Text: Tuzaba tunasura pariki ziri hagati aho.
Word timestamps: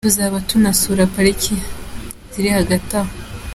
Tuzaba 0.07 0.37
tunasura 0.49 1.03
pariki 1.13 1.53
ziri 2.33 2.49
hagati 2.57 2.93
aho. 3.01 3.11